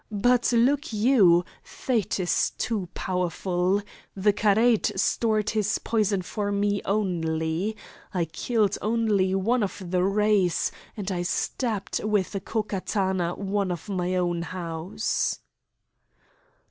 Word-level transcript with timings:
But 0.13 0.51
look 0.51 0.91
you, 0.91 1.45
Fate 1.61 2.19
is 2.19 2.53
too 2.57 2.89
powerful. 2.95 3.83
The 4.15 4.33
karait 4.33 4.91
stored 4.99 5.51
his 5.51 5.77
poison 5.77 6.23
for 6.23 6.51
me 6.51 6.81
only. 6.85 7.77
I 8.11 8.25
killed 8.25 8.79
only 8.81 9.35
one 9.35 9.61
of 9.61 9.79
the 9.91 10.01
race, 10.03 10.71
and 10.97 11.07
him 11.07 11.17
I 11.17 11.21
stabbed 11.21 12.03
with 12.03 12.33
a 12.33 12.39
Ko 12.39 12.63
Katana 12.63 13.33
of 13.35 13.89
my 13.89 14.15
own 14.15 14.41
house." 14.41 15.37